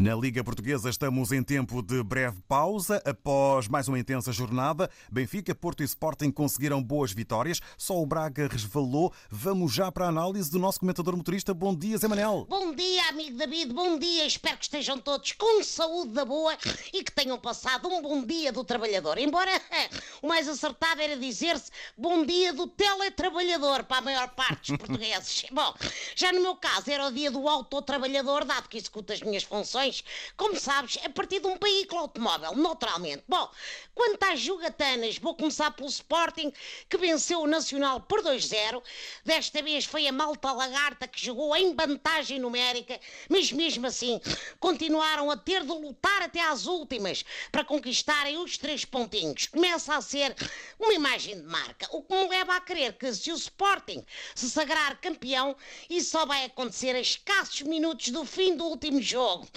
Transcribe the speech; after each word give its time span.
Na 0.00 0.14
Liga 0.14 0.42
Portuguesa 0.42 0.88
estamos 0.88 1.30
em 1.30 1.42
tempo 1.42 1.82
de 1.82 2.02
breve 2.02 2.40
pausa. 2.48 3.02
Após 3.04 3.68
mais 3.68 3.86
uma 3.86 3.98
intensa 3.98 4.32
jornada, 4.32 4.90
Benfica, 5.12 5.54
Porto 5.54 5.82
e 5.82 5.84
Sporting 5.84 6.30
conseguiram 6.30 6.82
boas 6.82 7.12
vitórias. 7.12 7.60
Só 7.76 8.00
o 8.00 8.06
Braga 8.06 8.48
resvalou. 8.50 9.12
Vamos 9.28 9.74
já 9.74 9.92
para 9.92 10.06
a 10.06 10.08
análise 10.08 10.50
do 10.50 10.58
nosso 10.58 10.80
comentador 10.80 11.14
motorista. 11.14 11.52
Bom 11.52 11.76
dia, 11.76 11.98
Zé 11.98 12.08
Manel. 12.08 12.46
Bom 12.48 12.74
dia, 12.74 13.10
amigo 13.10 13.36
David. 13.36 13.74
Bom 13.74 13.98
dia. 13.98 14.24
Espero 14.24 14.56
que 14.56 14.64
estejam 14.64 14.96
todos 14.96 15.32
com 15.32 15.62
saúde 15.62 16.12
da 16.14 16.24
boa 16.24 16.56
e 16.94 17.04
que 17.04 17.12
tenham 17.12 17.38
passado 17.38 17.86
um 17.86 18.00
bom 18.00 18.24
dia 18.24 18.50
do 18.50 18.64
trabalhador. 18.64 19.18
Embora 19.18 19.52
o 20.22 20.28
mais 20.28 20.48
acertado 20.48 21.02
era 21.02 21.14
dizer-se 21.18 21.70
bom 21.94 22.24
dia 22.24 22.54
do 22.54 22.66
teletrabalhador 22.66 23.84
para 23.84 23.98
a 23.98 24.00
maior 24.00 24.30
parte 24.30 24.72
dos 24.72 24.78
portugueses. 24.80 25.44
Bom, 25.52 25.74
já 26.16 26.32
no 26.32 26.40
meu 26.40 26.56
caso 26.56 26.90
era 26.90 27.06
o 27.06 27.12
dia 27.12 27.30
do 27.30 27.46
autotrabalhador, 27.46 28.46
dado 28.46 28.66
que 28.66 28.78
executo 28.78 29.12
as 29.12 29.20
minhas 29.20 29.42
funções 29.42 29.89
como 30.36 30.58
sabes, 30.58 30.98
a 31.04 31.08
partir 31.08 31.40
de 31.40 31.46
um 31.46 31.58
veículo 31.58 32.02
automóvel, 32.02 32.54
naturalmente. 32.54 33.24
Bom, 33.28 33.50
quanto 33.94 34.22
às 34.24 34.40
jogatanas, 34.40 35.18
vou 35.18 35.34
começar 35.34 35.70
pelo 35.72 35.88
Sporting, 35.88 36.52
que 36.88 36.96
venceu 36.96 37.40
o 37.40 37.46
Nacional 37.46 38.00
por 38.00 38.22
2-0. 38.22 38.82
Desta 39.24 39.62
vez 39.62 39.84
foi 39.84 40.06
a 40.06 40.12
malta 40.12 40.52
lagarta 40.52 41.08
que 41.08 41.24
jogou 41.24 41.54
em 41.56 41.74
vantagem 41.74 42.38
numérica, 42.38 42.98
mas 43.28 43.52
mesmo 43.52 43.86
assim 43.86 44.20
continuaram 44.58 45.30
a 45.30 45.36
ter 45.36 45.62
de 45.62 45.72
lutar 45.72 46.22
até 46.22 46.40
às 46.40 46.66
últimas 46.66 47.24
para 47.50 47.64
conquistarem 47.64 48.38
os 48.38 48.56
três 48.56 48.84
pontinhos. 48.84 49.46
Começa 49.46 49.94
a 49.94 50.00
ser 50.00 50.34
uma 50.78 50.94
imagem 50.94 51.36
de 51.36 51.42
marca, 51.42 51.88
o 51.90 52.02
que 52.02 52.14
me 52.14 52.28
leva 52.28 52.54
a 52.54 52.60
crer 52.60 52.92
que 52.94 53.12
se 53.12 53.32
o 53.32 53.36
Sporting 53.36 54.04
se 54.34 54.50
sagrar 54.50 55.00
campeão, 55.00 55.56
isso 55.88 56.10
só 56.10 56.26
vai 56.26 56.44
acontecer 56.44 56.94
a 56.94 57.00
escassos 57.00 57.62
minutos 57.62 58.08
do 58.10 58.24
fim 58.24 58.56
do 58.56 58.64
último 58.64 59.00
jogo. 59.00 59.48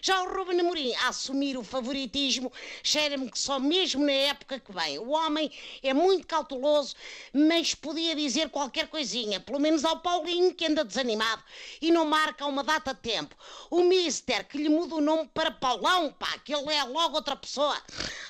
Já 0.00 0.22
o 0.22 0.36
Ruben 0.36 0.60
Amorim 0.60 0.94
a 0.94 1.08
assumir 1.08 1.56
o 1.56 1.64
favoritismo, 1.64 2.52
cheira-me 2.82 3.30
que 3.30 3.38
só 3.38 3.58
mesmo 3.58 4.04
na 4.04 4.12
época 4.12 4.60
que 4.60 4.72
vem. 4.72 4.98
O 4.98 5.10
homem 5.10 5.50
é 5.82 5.92
muito 5.92 6.26
cauteloso, 6.26 6.94
mas 7.32 7.74
podia 7.74 8.14
dizer 8.14 8.48
qualquer 8.50 8.88
coisinha, 8.88 9.40
pelo 9.40 9.60
menos 9.60 9.84
ao 9.84 10.00
Paulinho 10.00 10.54
que 10.54 10.66
anda 10.66 10.84
desanimado 10.84 11.42
e 11.80 11.90
não 11.90 12.04
marca 12.04 12.46
uma 12.46 12.62
data 12.62 12.94
de 12.94 13.00
tempo. 13.00 13.36
O 13.70 13.82
Mister 13.82 14.46
que 14.46 14.58
lhe 14.58 14.68
muda 14.68 14.96
o 14.96 15.00
nome 15.00 15.28
para 15.32 15.50
Paulão, 15.50 16.12
pá, 16.12 16.38
que 16.44 16.54
ele 16.54 16.72
é 16.72 16.84
logo 16.84 17.16
outra 17.16 17.36
pessoa. 17.36 17.76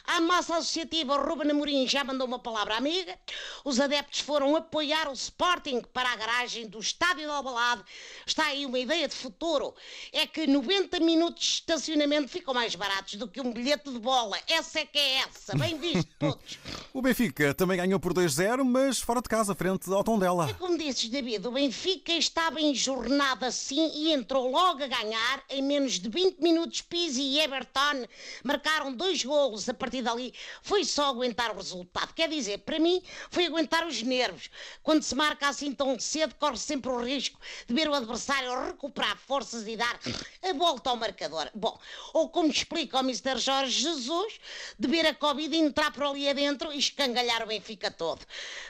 A 0.05 0.21
massa 0.21 0.57
associativa 0.57 1.17
Ruben 1.17 1.51
Amorim 1.51 1.87
já 1.87 2.03
mandou 2.05 2.27
uma 2.27 2.39
palavra 2.39 2.77
amiga. 2.77 3.19
Os 3.65 3.79
adeptos 3.79 4.21
foram 4.21 4.57
apoiar 4.57 5.09
o 5.09 5.13
Sporting 5.13 5.81
para 5.93 6.11
a 6.11 6.17
garagem 6.17 6.67
do 6.67 6.79
Estádio 6.79 7.25
de 7.25 7.31
Albalade. 7.31 7.85
Está 8.27 8.47
aí 8.47 8.67
uma 8.67 8.79
ideia 8.79 9.07
de 9.07 9.15
futuro. 9.15 9.75
É 10.13 10.27
que 10.27 10.47
90 10.47 11.01
minutos 11.01 11.42
de 11.43 11.49
estacionamento 11.49 12.29
ficam 12.29 12.55
mais 12.55 12.77
baratos 12.77 13.15
do 13.17 13.27
que 13.27 13.41
um 13.41 13.53
bilhete 13.53 13.91
de 13.91 13.99
bola. 13.99 14.39
Essa 14.49 14.79
é 14.79 14.87
que 14.87 14.97
é 14.97 15.19
essa. 15.19 15.57
Bem 15.59 15.77
visto 15.77 16.09
todos. 16.17 16.59
o 16.95 17.03
Benfica 17.03 17.53
também 17.53 17.77
ganhou 17.77 17.99
por 17.99 18.15
2-0, 18.15 18.63
mas 18.63 19.01
fora 19.01 19.21
de 19.21 19.29
casa, 19.29 19.53
frente 19.53 19.93
ao 19.93 20.05
Tondela. 20.05 20.49
É 20.49 20.55
como 20.55 20.79
dizes, 20.79 21.09
David, 21.09 21.45
o 21.49 21.51
Benfica 21.51 22.13
estava 22.13 22.61
em 22.61 22.73
jornada 22.73 23.49
assim 23.49 23.91
e 23.93 24.13
entrou 24.13 24.53
logo 24.53 24.85
a 24.85 24.87
ganhar. 24.87 25.43
Em 25.51 25.63
menos 25.63 25.99
de 25.99 26.09
20 26.09 26.39
minutos, 26.39 26.81
Pizzi 26.81 27.23
e 27.23 27.41
Everton 27.41 28.07
marcaram 28.45 28.93
dois 28.93 29.25
golos. 29.25 29.69
A 29.69 29.75
partir 29.75 30.03
dali 30.03 30.33
foi 30.63 30.85
só 30.85 31.09
aguentar 31.09 31.51
o 31.51 31.57
resultado. 31.57 32.15
Quer 32.15 32.29
dizer, 32.29 32.59
para 32.59 32.79
mim, 32.79 33.03
foi 33.33 33.47
aguentar 33.47 33.85
os 33.85 34.01
nervos. 34.01 34.49
Quando 34.81 35.03
se 35.03 35.15
marca 35.17 35.49
assim 35.49 35.73
tão 35.73 35.99
cedo, 35.99 36.37
corre 36.37 36.57
sempre 36.57 36.91
o 36.91 37.03
risco 37.03 37.41
de 37.67 37.75
ver 37.75 37.89
o 37.89 37.95
adversário 37.95 38.67
recuperar 38.67 39.19
forças 39.19 39.67
e 39.67 39.77
dar 39.77 39.99
a 40.41 40.53
volta 40.53 40.91
ao 40.91 40.97
marcador 40.97 41.32
marcador. 41.33 41.51
Bom, 41.55 41.79
ou 42.13 42.29
como 42.29 42.49
explica 42.49 42.99
o 42.99 43.01
Mr. 43.01 43.39
Jorge 43.39 43.81
Jesus, 43.81 44.41
de 44.79 44.89
ver 44.89 45.07
a 45.07 45.15
Covid 45.15 45.57
entrar 45.57 45.93
por 45.93 46.05
ali 46.05 46.29
adentro 46.29 46.73
e 46.73 46.79
escangalhar 46.79 47.43
o 47.43 47.47
Benfica 47.47 47.91
todo. 47.91 48.25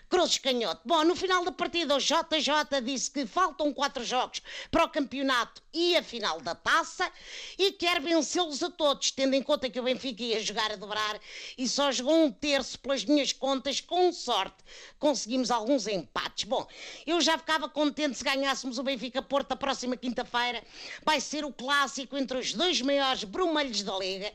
Cruzes 0.08 0.38
canhoto. 0.38 0.80
Bom, 0.84 1.04
no 1.04 1.16
final 1.16 1.44
da 1.44 1.52
partida 1.52 1.96
o 1.96 1.98
JJ 1.98 2.80
disse 2.84 3.10
que 3.10 3.26
faltam 3.26 3.72
quatro 3.72 4.04
jogos 4.04 4.42
para 4.70 4.84
o 4.84 4.88
campeonato 4.88 5.62
e 5.72 5.96
a 5.96 6.02
final 6.02 6.40
da 6.40 6.54
taça 6.54 7.10
e 7.58 7.72
quer 7.72 8.00
vencê-los 8.00 8.62
a 8.62 8.70
todos, 8.70 9.10
tendo 9.10 9.34
em 9.34 9.42
conta 9.42 9.70
que 9.70 9.80
o 9.80 9.82
Benfica 9.82 10.22
ia 10.22 10.40
jogar 10.40 10.70
a 10.70 10.76
dobrar 10.76 11.18
e 11.56 11.66
só 11.66 11.90
jogou 11.90 12.14
um 12.14 12.30
terço 12.30 12.78
pelas 12.78 13.04
minhas 13.04 13.32
contas, 13.32 13.80
com 13.80 14.12
sorte 14.12 14.62
conseguimos 14.98 15.50
alguns 15.50 15.86
empates. 15.86 16.44
Bom, 16.44 16.66
eu 17.06 17.20
já 17.20 17.38
ficava 17.38 17.68
contente 17.68 18.16
se 18.16 18.24
ganhássemos 18.24 18.78
o 18.78 18.82
Benfica 18.82 19.22
Porto 19.22 19.52
a 19.52 19.56
próxima 19.56 19.96
quinta-feira. 19.96 20.62
Vai 21.04 21.20
ser 21.20 21.44
o 21.44 21.52
clássico 21.52 22.16
entre 22.16 22.38
os 22.38 22.41
dois 22.50 22.80
maiores 22.82 23.22
brumelhos 23.22 23.84
da 23.84 23.96
Liga. 23.96 24.32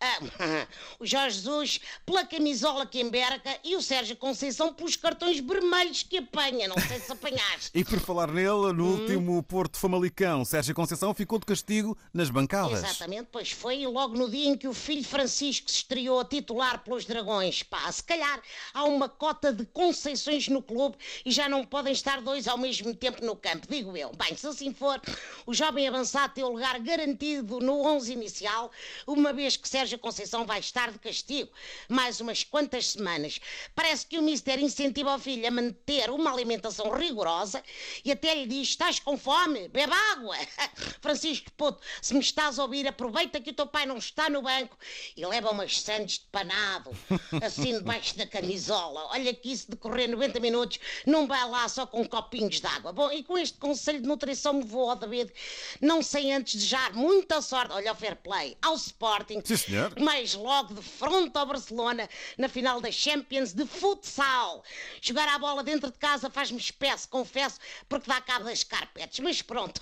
Ah, 0.00 0.18
o 0.98 1.06
Jorge 1.06 1.40
Jesus 1.40 1.80
pela 2.04 2.24
camisola 2.24 2.86
que 2.86 3.00
emberca 3.00 3.58
e 3.64 3.76
o 3.76 3.82
Sérgio 3.82 4.16
Conceição 4.16 4.72
pelos 4.72 4.96
cartões 4.96 5.40
vermelhos 5.40 6.02
que 6.02 6.18
apanha. 6.18 6.68
Não 6.68 6.76
sei 6.78 7.00
se 7.00 7.12
apanhaste. 7.12 7.70
e 7.74 7.84
por 7.84 7.98
falar 8.00 8.28
nele, 8.28 8.72
no 8.72 8.84
hum. 8.84 9.00
último 9.00 9.42
Porto 9.42 9.78
Famalicão, 9.78 10.44
Sérgio 10.44 10.74
Conceição 10.74 11.14
ficou 11.14 11.38
de 11.38 11.46
castigo 11.46 11.96
nas 12.12 12.30
bancadas. 12.30 12.82
Exatamente, 12.82 13.28
pois 13.30 13.50
foi 13.50 13.86
logo 13.86 14.16
no 14.16 14.30
dia 14.30 14.48
em 14.48 14.56
que 14.56 14.68
o 14.68 14.74
filho 14.74 15.04
Francisco 15.04 15.70
se 15.70 15.78
estreou 15.78 16.20
a 16.20 16.24
titular 16.24 16.82
pelos 16.82 17.04
Dragões. 17.04 17.62
Pá, 17.62 17.90
se 17.90 18.02
calhar 18.02 18.40
há 18.74 18.84
uma 18.84 19.08
cota 19.08 19.52
de 19.52 19.64
Conceições 19.66 20.48
no 20.48 20.62
clube 20.62 20.96
e 21.24 21.30
já 21.30 21.48
não 21.48 21.64
podem 21.64 21.92
estar 21.92 22.20
dois 22.20 22.46
ao 22.48 22.58
mesmo 22.58 22.94
tempo 22.94 23.24
no 23.24 23.36
campo, 23.36 23.66
digo 23.68 23.96
eu. 23.96 24.10
Bem, 24.12 24.36
se 24.36 24.46
assim 24.46 24.72
for, 24.72 25.00
o 25.46 25.54
jovem 25.54 25.88
avançado 25.88 26.34
tem 26.34 26.44
o 26.44 26.48
lugar 26.48 26.78
garantido 26.80 27.60
no 27.60 27.82
11 27.82 28.12
inicial, 28.12 28.70
uma 29.06 29.32
vez 29.32 29.56
que 29.56 29.68
Sérgio 29.68 29.89
Sérgio 29.90 29.98
Conceição 29.98 30.46
vai 30.46 30.60
estar 30.60 30.92
de 30.92 30.98
castigo 31.00 31.50
mais 31.88 32.20
umas 32.20 32.44
quantas 32.44 32.86
semanas. 32.88 33.40
Parece 33.74 34.06
que 34.06 34.18
o 34.18 34.22
Mister 34.22 34.60
incentiva 34.60 35.16
o 35.16 35.18
filho 35.18 35.46
a 35.48 35.50
manter 35.50 36.10
uma 36.10 36.32
alimentação 36.32 36.92
rigorosa 36.92 37.60
e 38.04 38.12
até 38.12 38.34
lhe 38.34 38.46
diz: 38.46 38.68
estás 38.68 39.00
com 39.00 39.18
fome? 39.18 39.66
Bebe 39.68 39.92
água. 40.12 40.36
Francisco 41.02 41.50
Puto, 41.56 41.82
se 42.00 42.14
me 42.14 42.20
estás 42.20 42.58
a 42.58 42.62
ouvir, 42.62 42.86
aproveita 42.86 43.40
que 43.40 43.50
o 43.50 43.52
teu 43.52 43.66
pai 43.66 43.84
não 43.84 43.96
está 43.96 44.30
no 44.30 44.42
banco 44.42 44.78
e 45.16 45.26
leva 45.26 45.50
umas 45.50 45.80
sandes 45.80 46.20
de 46.20 46.26
panado, 46.26 46.96
assim 47.42 47.78
debaixo 47.78 48.16
da 48.16 48.26
camisola. 48.26 49.08
Olha 49.10 49.34
que 49.34 49.50
isso 49.50 49.72
de 49.72 49.76
correr 49.76 50.06
90 50.06 50.38
minutos 50.38 50.78
não 51.04 51.26
vai 51.26 51.48
lá 51.48 51.68
só 51.68 51.84
com 51.84 52.06
copinhos 52.06 52.60
de 52.60 52.66
água. 52.66 52.92
Bom, 52.92 53.10
e 53.10 53.24
com 53.24 53.36
este 53.36 53.58
conselho 53.58 54.00
de 54.00 54.06
nutrição 54.06 54.52
me 54.52 54.62
vou, 54.62 54.94
David, 54.94 55.32
não 55.80 56.00
sei 56.00 56.30
antes 56.30 56.54
desejar 56.54 56.92
muita 56.92 57.42
sorte, 57.42 57.72
olha 57.72 57.92
o 57.92 57.94
fair 57.96 58.14
play, 58.16 58.56
ao 58.62 58.76
Sporting. 58.76 59.42
Sim, 59.44 59.56
senhor 59.56 59.79
senhor. 59.88 59.94
Mas 60.00 60.34
logo 60.34 60.74
de 60.74 60.82
frente 60.82 61.36
ao 61.36 61.46
Barcelona, 61.46 62.08
na 62.36 62.48
final 62.48 62.80
da 62.80 62.90
Champions 62.90 63.52
de 63.52 63.66
futsal. 63.66 64.62
Jogar 65.00 65.28
a 65.28 65.38
bola 65.38 65.62
dentro 65.62 65.90
de 65.90 65.98
casa 65.98 66.30
faz-me 66.30 66.58
espécie, 66.58 67.08
confesso, 67.08 67.58
porque 67.88 68.08
dá 68.08 68.20
cabo 68.20 68.44
das 68.44 68.64
carpetes. 68.64 69.20
Mas 69.20 69.42
pronto, 69.42 69.80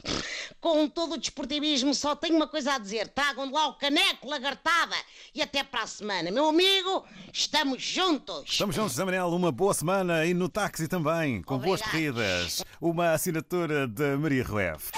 com 0.61 0.89
todo 0.89 1.15
o 1.15 1.19
desportivismo, 1.19 1.95
só 1.95 2.15
tenho 2.15 2.37
uma 2.37 2.47
coisa 2.49 2.75
a 2.75 2.79
dizer. 2.79 3.09
Tragam 3.09 3.47
de 3.47 3.53
lá 3.53 3.69
o 3.69 3.75
caneco, 3.75 4.29
lagartada. 4.29 4.97
E 5.35 5.43
até 5.43 5.63
para 5.63 5.83
a 5.83 5.87
semana. 5.87 6.31
Meu 6.31 6.49
amigo, 6.49 7.05
estamos 7.33 7.83
juntos. 7.83 8.45
Estamos 8.51 8.75
juntos, 8.75 8.95
Zé 8.95 9.05
Manel. 9.05 9.29
Uma 9.29 9.53
boa 9.53 9.75
semana 9.75 10.25
e 10.25 10.35
no 10.35 10.49
táxi 10.49 10.89
também, 10.89 11.43
com 11.43 11.55
Obrigado. 11.57 11.79
boas 11.79 11.91
corridas. 11.91 12.65
Uma 12.81 13.13
assinatura 13.13 13.87
de 13.87 14.17
Maria 14.17 14.45
Rueff. 14.45 14.91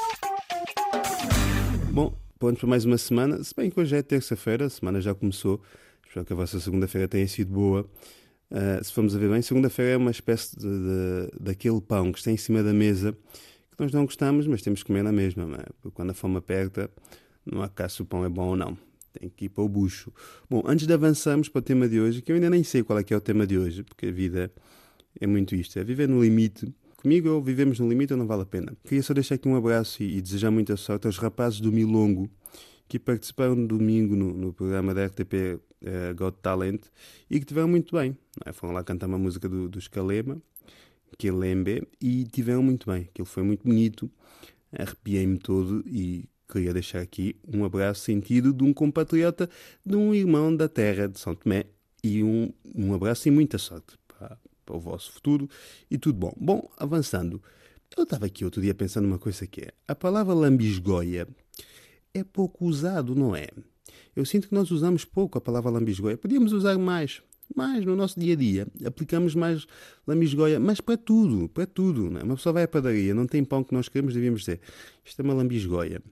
Bom, 1.90 2.14
pontos 2.40 2.58
para 2.58 2.70
mais 2.70 2.86
uma 2.86 2.96
semana. 2.96 3.44
Se 3.44 3.54
bem 3.54 3.70
que 3.70 3.78
hoje 3.78 3.94
é 3.94 4.02
terça-feira, 4.02 4.64
a 4.64 4.70
semana 4.70 4.98
já 4.98 5.14
começou. 5.14 5.60
Espero 6.06 6.24
que 6.24 6.32
a 6.32 6.36
vossa 6.36 6.58
segunda-feira 6.58 7.06
tenha 7.06 7.28
sido 7.28 7.52
boa. 7.52 7.86
Uh, 8.50 8.82
se 8.82 8.90
formos 8.94 9.14
a 9.14 9.18
ver 9.18 9.28
bem, 9.28 9.42
segunda-feira 9.42 9.92
é 9.92 9.96
uma 9.98 10.10
espécie 10.10 10.56
de, 10.56 10.66
de, 10.66 11.28
daquele 11.38 11.82
pão 11.82 12.10
que 12.10 12.18
está 12.18 12.30
em 12.30 12.38
cima 12.38 12.62
da 12.62 12.72
mesa 12.72 13.12
que 13.12 13.78
nós 13.78 13.92
não 13.92 14.06
gostamos, 14.06 14.46
mas 14.46 14.62
temos 14.62 14.82
que 14.82 14.86
comer 14.86 15.02
na 15.02 15.12
mesma. 15.12 15.42
É? 15.54 15.66
Porque 15.82 15.94
quando 15.94 16.10
a 16.10 16.14
fome 16.14 16.38
aperta, 16.38 16.90
não 17.44 17.60
há 17.60 17.68
cá 17.68 17.86
se 17.90 18.00
o 18.00 18.06
pão 18.06 18.24
é 18.24 18.28
bom 18.30 18.48
ou 18.48 18.56
não. 18.56 18.76
Tem 19.12 19.28
que 19.28 19.44
ir 19.44 19.48
para 19.50 19.62
o 19.62 19.68
bucho. 19.68 20.10
Bom, 20.48 20.62
antes 20.64 20.86
de 20.86 20.94
avançarmos 20.94 21.50
para 21.50 21.58
o 21.58 21.62
tema 21.62 21.86
de 21.86 22.00
hoje, 22.00 22.22
que 22.22 22.32
eu 22.32 22.36
ainda 22.36 22.48
nem 22.48 22.64
sei 22.64 22.82
qual 22.82 22.98
é 22.98 23.04
que 23.04 23.12
é 23.12 23.16
o 23.18 23.20
tema 23.20 23.46
de 23.46 23.58
hoje, 23.58 23.82
porque 23.82 24.06
a 24.06 24.10
vida 24.10 24.50
é 25.20 25.26
muito 25.26 25.54
isto: 25.54 25.78
é 25.78 25.84
viver 25.84 26.08
no 26.08 26.22
limite 26.22 26.72
Comigo 27.00 27.30
ou 27.30 27.42
vivemos 27.42 27.78
no 27.80 27.88
limite 27.88 28.12
ou 28.12 28.18
não 28.18 28.26
vale 28.26 28.42
a 28.42 28.46
pena. 28.46 28.76
Queria 28.84 29.02
só 29.02 29.14
deixar 29.14 29.36
aqui 29.36 29.48
um 29.48 29.56
abraço 29.56 30.02
e, 30.02 30.18
e 30.18 30.20
desejar 30.20 30.50
muita 30.50 30.76
sorte 30.76 31.06
aos 31.06 31.16
rapazes 31.16 31.58
do 31.58 31.72
Milongo 31.72 32.30
que 32.86 32.98
participaram 32.98 33.54
no 33.54 33.66
domingo 33.66 34.14
no, 34.14 34.34
no 34.34 34.52
programa 34.52 34.92
da 34.92 35.06
RTP 35.06 35.32
uh, 35.32 35.60
eh, 35.80 36.12
Got 36.12 36.36
Talent 36.42 36.82
e 37.30 37.40
que 37.40 37.46
tiveram 37.46 37.68
muito 37.68 37.96
bem. 37.96 38.14
É? 38.44 38.52
Foram 38.52 38.74
lá 38.74 38.84
cantar 38.84 39.06
uma 39.06 39.16
música 39.16 39.48
do, 39.48 39.66
do 39.66 39.78
que 39.80 39.98
é 41.26 41.32
Lembe, 41.32 41.88
e 42.00 42.24
tiveram 42.24 42.62
muito 42.62 42.90
bem. 42.90 43.08
Aquilo 43.10 43.26
foi 43.26 43.44
muito 43.44 43.64
bonito, 43.64 44.10
arrepiei-me 44.70 45.38
todo 45.38 45.82
e 45.86 46.28
queria 46.52 46.74
deixar 46.74 47.00
aqui 47.00 47.34
um 47.50 47.64
abraço 47.64 48.02
sentido 48.02 48.52
de 48.52 48.62
um 48.62 48.74
compatriota, 48.74 49.48
de 49.86 49.96
um 49.96 50.14
irmão 50.14 50.54
da 50.54 50.68
terra 50.68 51.08
de 51.08 51.18
São 51.18 51.34
Tomé 51.34 51.64
e 52.04 52.22
um, 52.22 52.52
um 52.74 52.92
abraço 52.92 53.26
e 53.26 53.30
muita 53.30 53.56
sorte 53.56 53.99
para, 54.64 54.76
o 54.76 54.80
vosso 54.80 55.12
futuro 55.12 55.48
e 55.90 55.98
tudo 55.98 56.18
bom. 56.18 56.32
Bom, 56.36 56.70
avançando, 56.76 57.42
eu 57.96 58.04
estava 58.04 58.26
aqui 58.26 58.44
outro 58.44 58.60
dia 58.60 58.74
pensando 58.74 59.06
uma 59.06 59.18
coisa 59.18 59.46
que 59.46 59.62
é, 59.62 59.72
a 59.86 59.94
palavra 59.94 60.32
lambisgoia 60.34 61.26
é 62.14 62.24
pouco 62.24 62.66
usado, 62.66 63.14
não 63.14 63.34
é? 63.34 63.48
Eu 64.14 64.24
sinto 64.24 64.48
que 64.48 64.54
nós 64.54 64.70
usamos 64.70 65.04
pouco 65.04 65.38
a 65.38 65.40
palavra 65.40 65.70
lambisgoia. 65.70 66.16
Podíamos 66.16 66.52
usar 66.52 66.76
mais, 66.78 67.22
mais 67.54 67.84
no 67.84 67.94
nosso 67.94 68.18
dia 68.18 68.34
a 68.34 68.36
dia. 68.36 68.66
Aplicamos 68.84 69.34
mais 69.34 69.66
lambisgoia, 70.06 70.58
mas 70.58 70.80
para 70.80 70.96
tudo, 70.96 71.48
para 71.48 71.66
tudo. 71.66 72.18
É? 72.18 72.22
Uma 72.22 72.36
pessoa 72.36 72.52
vai 72.52 72.64
à 72.64 72.68
padaria, 72.68 73.14
não 73.14 73.26
tem 73.26 73.44
pão 73.44 73.62
que 73.62 73.72
nós 73.72 73.88
queremos, 73.88 74.14
devíamos 74.14 74.40
dizer 74.40 74.60
isto 75.04 75.20
é 75.20 75.22
uma 75.22 75.34
lambisgoia. 75.34 76.02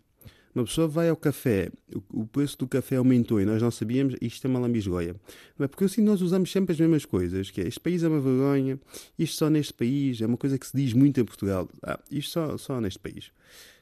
Uma 0.58 0.64
pessoa 0.64 0.88
vai 0.88 1.08
ao 1.08 1.14
café, 1.14 1.70
o 2.12 2.26
preço 2.26 2.58
do 2.58 2.66
café 2.66 2.96
aumentou 2.96 3.40
e 3.40 3.44
nós 3.44 3.62
não 3.62 3.70
sabíamos, 3.70 4.16
isto 4.20 4.44
é 4.44 4.50
uma 4.50 4.58
lambisgoia. 4.58 5.14
É 5.56 5.68
porque 5.68 5.84
assim 5.84 6.02
nós 6.02 6.20
usamos 6.20 6.50
sempre 6.50 6.72
as 6.72 6.80
mesmas 6.80 7.04
coisas, 7.04 7.48
que 7.48 7.60
é 7.60 7.68
este 7.68 7.78
país 7.78 8.02
é 8.02 8.08
uma 8.08 8.20
vergonha, 8.20 8.76
isto 9.16 9.36
só 9.36 9.48
neste 9.48 9.72
país, 9.72 10.20
é 10.20 10.26
uma 10.26 10.36
coisa 10.36 10.58
que 10.58 10.66
se 10.66 10.76
diz 10.76 10.92
muito 10.92 11.20
em 11.20 11.24
Portugal. 11.24 11.68
Ah, 11.80 12.00
isto 12.10 12.32
só, 12.32 12.58
só 12.58 12.80
neste 12.80 12.98
país. 12.98 13.30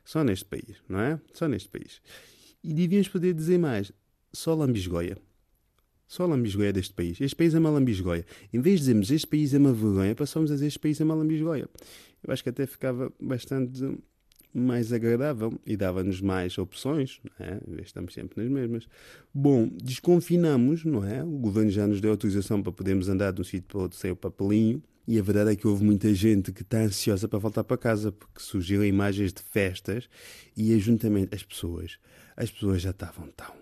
Só 0.04 0.22
neste 0.22 0.44
país, 0.44 0.76
não 0.86 1.00
é? 1.00 1.18
Só 1.32 1.48
neste 1.48 1.70
país. 1.70 2.02
E 2.62 2.74
devíamos 2.74 3.08
poder 3.08 3.32
dizer 3.32 3.58
mais, 3.58 3.90
só 4.30 4.54
lambisgoia. 4.54 5.16
Só 6.06 6.26
lambisgoia 6.26 6.74
deste 6.74 6.92
país. 6.92 7.18
Este 7.22 7.36
país 7.36 7.54
é 7.54 7.58
uma 7.58 7.70
lambisgoia. 7.70 8.26
Em 8.52 8.60
vez 8.60 8.80
de 8.80 8.80
dizermos 8.80 9.10
este 9.10 9.26
país 9.26 9.54
é 9.54 9.56
uma 9.56 9.72
vergonha, 9.72 10.14
passamos 10.14 10.50
a 10.50 10.54
dizer 10.54 10.66
este 10.66 10.78
país 10.78 11.00
é 11.00 11.04
uma 11.04 11.14
lambisgoia. 11.14 11.70
Eu 12.22 12.30
acho 12.34 12.42
que 12.42 12.50
até 12.50 12.66
ficava 12.66 13.10
bastante 13.18 13.82
mais 14.56 14.92
agradável 14.92 15.52
e 15.66 15.76
dava-nos 15.76 16.20
mais 16.20 16.56
opções, 16.56 17.20
não 17.38 17.46
é? 17.46 17.60
estamos 17.82 18.14
sempre 18.14 18.42
nas 18.42 18.50
mesmas. 18.50 18.88
Bom, 19.32 19.68
desconfinamos, 19.82 20.84
não 20.84 21.04
é? 21.04 21.22
O 21.22 21.38
governo 21.38 21.70
já 21.70 21.86
nos 21.86 22.00
deu 22.00 22.10
autorização 22.10 22.62
para 22.62 22.72
podermos 22.72 23.08
andar 23.08 23.32
de 23.32 23.40
um 23.40 23.44
sítio 23.44 23.64
para 23.68 23.80
outro 23.80 23.98
sem 23.98 24.10
o 24.10 24.16
papelinho. 24.16 24.82
E 25.06 25.18
a 25.20 25.22
verdade 25.22 25.52
é 25.52 25.56
que 25.56 25.68
houve 25.68 25.84
muita 25.84 26.12
gente 26.12 26.50
que 26.50 26.62
está 26.62 26.78
ansiosa 26.78 27.28
para 27.28 27.38
voltar 27.38 27.62
para 27.62 27.76
casa, 27.76 28.10
porque 28.10 28.40
surgiram 28.40 28.84
imagens 28.84 29.32
de 29.32 29.40
festas 29.42 30.08
e 30.56 30.74
ajuntamente 30.74 31.32
as 31.34 31.44
pessoas, 31.44 31.98
as 32.36 32.50
pessoas 32.50 32.82
já 32.82 32.90
estavam 32.90 33.28
tão, 33.28 33.54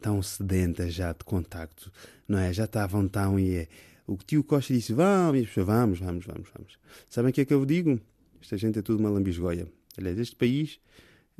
tão 0.00 0.20
sedentas 0.22 0.92
já 0.92 1.12
de 1.12 1.24
contacto, 1.24 1.92
não 2.26 2.38
é? 2.38 2.52
Já 2.52 2.64
estavam 2.64 3.06
tão 3.06 3.38
e 3.38 3.54
é. 3.54 3.68
O 4.08 4.16
tio 4.16 4.42
Costa 4.42 4.74
disse: 4.74 4.92
Vamos, 4.92 5.48
vamos, 5.54 6.00
vamos, 6.00 6.26
vamos, 6.26 6.48
vamos. 6.56 6.78
Sabem 7.08 7.30
o 7.30 7.32
que 7.32 7.42
é 7.42 7.44
que 7.44 7.54
eu 7.54 7.64
digo? 7.64 8.00
Esta 8.40 8.56
gente 8.56 8.78
é 8.78 8.82
tudo 8.82 8.98
uma 8.98 9.10
lambisgoia. 9.10 9.68
Aliás, 9.98 10.16
este 10.16 10.36
país 10.36 10.78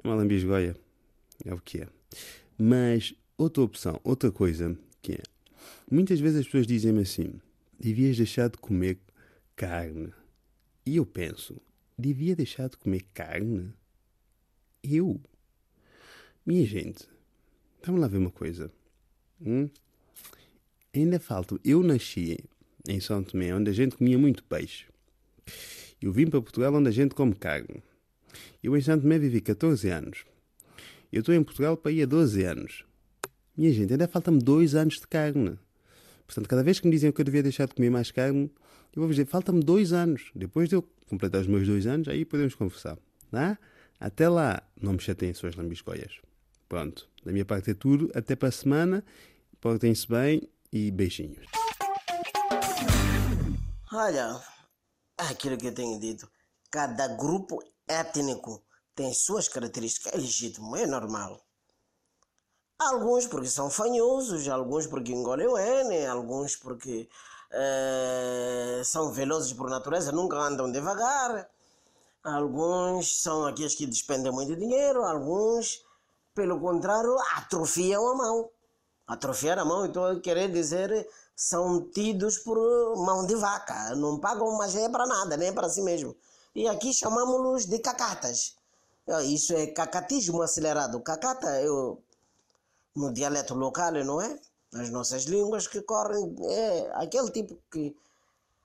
é 0.02 0.06
uma 0.06 0.16
lambisgoia. 0.16 0.76
É 1.44 1.54
o 1.54 1.60
que 1.60 1.78
é. 1.78 1.88
Mas 2.58 3.14
outra 3.36 3.62
opção, 3.62 4.00
outra 4.02 4.32
coisa 4.32 4.76
que 5.00 5.12
é. 5.12 5.22
Muitas 5.88 6.18
vezes 6.18 6.40
as 6.40 6.46
pessoas 6.46 6.66
dizem-me 6.66 7.02
assim: 7.02 7.40
devias 7.78 8.16
deixar 8.16 8.50
de 8.50 8.58
comer 8.58 8.98
carne. 9.54 10.12
E 10.84 10.96
eu 10.96 11.06
penso: 11.06 11.56
devia 11.96 12.34
deixar 12.34 12.68
de 12.68 12.76
comer 12.76 13.04
carne? 13.14 13.72
Eu? 14.82 15.20
Minha 16.44 16.66
gente, 16.66 17.08
vamos 17.84 18.00
lá 18.00 18.08
ver 18.08 18.18
uma 18.18 18.30
coisa. 18.30 18.72
Hum? 19.40 19.70
Ainda 20.92 21.20
falta. 21.20 21.60
Eu 21.64 21.84
nasci 21.84 22.38
em 22.88 22.98
São 22.98 23.22
Tomé, 23.22 23.54
onde 23.54 23.70
a 23.70 23.72
gente 23.72 23.96
comia 23.96 24.18
muito 24.18 24.42
peixe. 24.42 24.86
Eu 26.02 26.12
vim 26.12 26.26
para 26.26 26.40
Portugal, 26.40 26.74
onde 26.74 26.88
a 26.88 26.92
gente 26.92 27.14
come 27.14 27.34
carne. 27.34 27.82
Eu 28.62 28.76
em 28.76 28.80
Santo 28.80 29.02
Tomé 29.02 29.18
vivi 29.18 29.40
14 29.40 29.88
anos. 29.88 30.24
Eu 31.12 31.20
estou 31.20 31.34
em 31.34 31.42
Portugal 31.42 31.76
para 31.76 31.92
ir 31.92 32.02
há 32.02 32.06
12 32.06 32.44
anos. 32.44 32.84
Minha 33.56 33.72
gente, 33.72 33.92
ainda 33.92 34.06
falta-me 34.06 34.38
dois 34.38 34.74
anos 34.74 35.00
de 35.00 35.06
carne. 35.06 35.58
Portanto, 36.26 36.48
cada 36.48 36.62
vez 36.62 36.78
que 36.78 36.86
me 36.86 36.92
dizem 36.92 37.10
que 37.10 37.20
eu 37.20 37.24
devia 37.24 37.42
deixar 37.42 37.66
de 37.66 37.74
comer 37.74 37.90
mais 37.90 38.10
carne, 38.10 38.50
eu 38.94 39.02
vou 39.02 39.08
dizer, 39.10 39.26
falta-me 39.26 39.62
dois 39.62 39.92
anos. 39.92 40.30
Depois 40.34 40.68
de 40.68 40.76
eu 40.76 40.82
completar 41.08 41.40
os 41.40 41.46
meus 41.46 41.66
dois 41.66 41.86
anos, 41.86 42.08
aí 42.08 42.24
podemos 42.24 42.54
conversar. 42.54 42.98
Tá? 43.30 43.58
Até 43.98 44.28
lá, 44.28 44.62
não 44.80 44.92
me 44.92 45.00
chateiem 45.00 45.34
suas 45.34 45.56
lambiscoias. 45.56 46.20
Pronto, 46.68 47.08
da 47.24 47.32
minha 47.32 47.44
parte 47.44 47.70
é 47.70 47.74
tudo. 47.74 48.10
Até 48.14 48.36
para 48.36 48.48
a 48.48 48.52
semana. 48.52 49.04
Portem-se 49.60 50.06
bem 50.06 50.48
e 50.72 50.90
beijinhos. 50.90 51.46
Olha, 53.92 54.38
aquilo 55.16 55.56
que 55.56 55.66
eu 55.66 55.74
tenho 55.74 55.98
dito. 55.98 56.30
Cada 56.70 57.08
grupo 57.16 57.58
étnico 57.88 58.62
tem 58.94 59.12
suas 59.14 59.48
características, 59.48 60.12
é 60.12 60.16
legítimo, 60.16 60.76
é 60.76 60.86
normal. 60.86 61.40
Alguns 62.78 63.26
porque 63.26 63.48
são 63.48 63.70
fanhosos, 63.70 64.48
alguns 64.48 64.86
porque 64.86 65.12
engolem 65.12 65.46
o 65.48 65.58
N, 65.58 66.06
alguns 66.06 66.56
porque 66.56 67.08
é, 67.50 68.82
são 68.84 69.12
velozes 69.12 69.52
por 69.52 69.68
natureza, 69.68 70.12
nunca 70.12 70.36
andam 70.36 70.70
devagar. 70.70 71.48
Alguns 72.22 73.22
são 73.22 73.46
aqueles 73.46 73.74
que 73.74 73.86
despendem 73.86 74.32
muito 74.32 74.54
dinheiro, 74.56 75.04
alguns, 75.04 75.84
pelo 76.34 76.60
contrário, 76.60 77.16
atrofiam 77.36 78.06
a 78.08 78.14
mão. 78.14 78.50
Atrofiar 79.06 79.58
a 79.58 79.64
mão, 79.64 79.86
então 79.86 80.20
querer 80.20 80.52
dizer, 80.52 81.08
são 81.34 81.88
tidos 81.90 82.38
por 82.38 82.58
mão 82.96 83.26
de 83.26 83.34
vaca, 83.36 83.94
não 83.96 84.18
pagam 84.20 84.56
mais 84.58 84.74
é 84.76 84.88
para 84.88 85.06
nada, 85.06 85.36
nem 85.36 85.52
para 85.52 85.68
si 85.68 85.80
mesmo. 85.82 86.14
E 86.54 86.66
aqui 86.66 86.92
chamamos-los 86.92 87.66
de 87.66 87.78
cacatas. 87.78 88.56
Ah, 89.08 89.22
isso 89.22 89.54
é 89.54 89.68
cacatismo 89.68 90.42
acelerado. 90.42 91.00
Cacata 91.00 91.48
é 91.48 91.70
o, 91.70 91.98
no 92.94 93.12
dialeto 93.12 93.54
local, 93.54 93.92
não 94.04 94.20
é? 94.20 94.38
Nas 94.72 94.90
nossas 94.90 95.24
línguas 95.24 95.66
que 95.66 95.80
correm, 95.82 96.36
é 96.42 96.90
aquele 96.94 97.30
tipo 97.30 97.56
que 97.70 97.96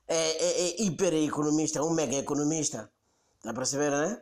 é, 0.07 0.17
é, 0.17 0.61
é 0.61 0.81
hipereconomista, 0.81 1.81
um 1.83 1.91
mega 1.91 2.15
economista. 2.17 2.91
Está 3.37 3.51
a 3.51 3.53
perceber, 3.53 3.91
né? 3.91 4.21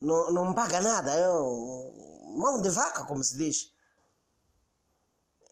Não, 0.00 0.30
não 0.32 0.54
paga 0.54 0.80
nada, 0.80 1.10
é 1.12 1.26
mão 1.28 2.60
de 2.60 2.70
vaca, 2.70 3.04
como 3.04 3.22
se 3.24 3.36
diz. 3.36 3.72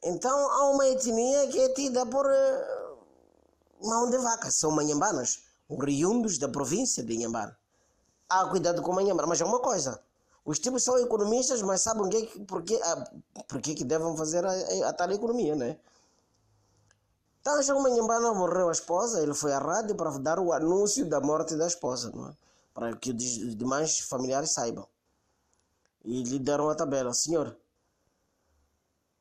Então 0.05 0.51
há 0.51 0.71
uma 0.71 0.87
etnia 0.87 1.49
que 1.49 1.61
é 1.61 1.69
tida 1.75 2.05
por 2.07 2.27
uh, 2.27 3.87
mão 3.89 4.11
de 4.11 4.19
vaca, 4.19 4.51
são 4.51 4.71
manhambanas 4.71 5.52
oriundos 5.77 6.39
da 6.39 6.49
província 6.49 7.03
de 7.03 7.15
Inhambane. 7.15 7.53
Há 8.29 8.47
cuidado 8.47 8.83
com 8.83 9.01
Inhambane, 9.01 9.29
mas 9.29 9.41
é 9.41 9.45
uma 9.45 9.61
coisa. 9.61 10.01
Os 10.45 10.59
tipos 10.59 10.83
são 10.83 10.99
economistas, 10.99 11.63
mas 11.63 11.83
sabem 11.83 12.09
que, 12.09 12.41
porque, 12.41 12.81
ah, 12.83 13.11
porque 13.47 13.75
que 13.75 13.85
devem 13.85 14.17
fazer 14.17 14.45
a, 14.45 14.89
a, 14.89 14.93
tal 14.93 15.11
economia, 15.13 15.55
né? 15.55 15.79
Então, 17.41 17.61
já 17.63 17.75
o 17.75 17.83
Manhambana 17.83 18.33
morreu 18.35 18.69
a 18.69 18.73
esposa, 18.73 19.21
ele 19.23 19.35
foi 19.35 19.53
à 19.53 19.59
rádio 19.59 19.95
para 19.97 20.11
dar 20.19 20.39
o 20.39 20.53
anúncio 20.53 21.09
da 21.09 21.21
morte 21.21 21.57
da 21.57 21.67
esposa, 21.67 22.11
não 22.15 22.29
é? 22.29 22.37
para 22.73 22.97
que 22.97 23.11
os 23.11 23.57
demais 23.57 24.01
familiares 24.01 24.53
saibam. 24.53 24.87
E 26.05 26.23
lhe 26.23 26.39
deram 26.39 26.69
a 26.71 26.75
tabela, 26.75 27.13
senhor, 27.13 27.57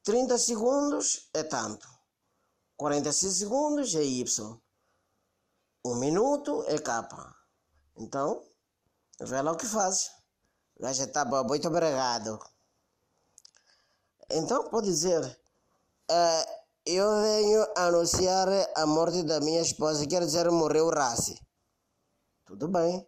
30 0.04 0.38
segundos 0.38 1.30
é 1.34 1.44
tanto, 1.44 1.88
46 2.78 3.34
segundos 3.34 3.94
é 3.94 4.04
Y, 4.04 4.58
um 5.86 5.96
minuto 5.96 6.64
é 6.68 6.78
capa. 6.78 7.36
Então, 7.98 8.44
vê 9.20 9.42
lá 9.42 9.52
o 9.52 9.58
que 9.58 9.66
faz. 9.66 10.12
Já 10.80 10.92
está 10.92 11.26
bom, 11.26 11.44
muito 11.44 11.68
obrigado. 11.68 12.40
Então, 14.30 14.70
pode 14.70 14.88
dizer, 14.88 15.24
uh, 16.10 16.52
eu 16.86 17.22
venho 17.22 17.68
anunciar 17.76 18.48
a 18.76 18.86
morte 18.86 19.24
da 19.24 19.40
minha 19.40 19.62
esposa, 19.62 20.08
quer 20.08 20.22
dizer, 20.22 20.50
morreu 20.50 20.90
Raci. 20.90 21.40
Tudo 22.46 22.68
bem. 22.68 23.06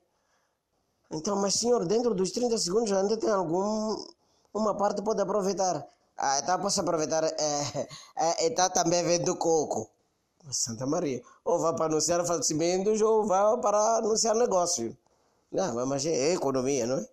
Então, 1.12 1.36
mas 1.36 1.56
senhor, 1.56 1.86
dentro 1.86 2.13
dos 2.13 2.32
30 2.32 2.58
segundos 2.58 2.92
ainda 2.92 3.18
tem 3.18 3.30
algum 3.30 3.96
uma 4.53 4.75
parte 4.77 5.01
pode 5.01 5.22
aproveitar. 5.22 5.86
Ah, 6.15 6.39
então 6.39 6.62
posso 6.62 6.80
aproveitar. 6.82 7.24
É, 7.24 7.88
é, 8.15 8.48
está 8.48 8.70
também 8.70 9.03
vendo 9.03 9.36
coco. 9.36 9.89
Santa 10.52 10.86
Maria. 10.86 11.22
Ou 11.46 11.60
vá 11.60 11.74
para 11.74 11.86
anunciar 11.86 12.26
falecimentos 12.26 13.02
ou 13.02 13.26
vá 13.26 13.58
para 13.58 13.98
anunciar 13.98 14.36
negócio. 14.36 14.98
Não, 15.52 15.86
mas 15.86 16.06
é 16.06 16.34
economia, 16.34 16.88
não 16.88 16.98
é? 16.98 17.08